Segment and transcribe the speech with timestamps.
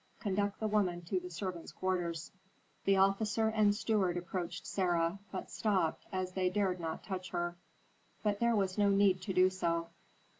[0.19, 2.31] Conduct the woman to the servants' quarters."
[2.85, 7.55] The officer and steward approached Sarah, but stopped, as they dared not touch her;
[8.23, 9.89] but there was no need to do so.